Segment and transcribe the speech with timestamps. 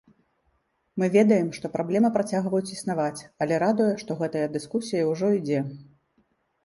[1.01, 5.59] Мы ведаем, што праблемы працягваюць існаваць, але радуе, што гэтая дыскусія ўжо ідзе.